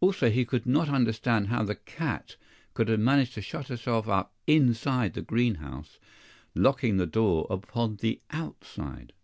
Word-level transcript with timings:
Also 0.00 0.28
he 0.28 0.44
could 0.44 0.66
not 0.66 0.90
understand 0.90 1.46
how 1.46 1.62
the 1.64 1.74
cat 1.76 2.36
could 2.74 2.88
have 2.88 3.00
managed 3.00 3.32
to 3.32 3.40
shut 3.40 3.68
herself 3.68 4.06
up 4.06 4.34
INSIDE 4.46 5.14
the 5.14 5.22
green 5.22 5.54
house, 5.54 5.98
locking 6.54 6.98
the 6.98 7.06
door 7.06 7.46
upon 7.48 7.96
the 7.96 8.20
OUTSIDE. 8.32 9.14